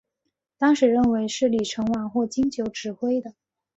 [0.57, 3.35] 当时认为是李承晚或金九指挥的。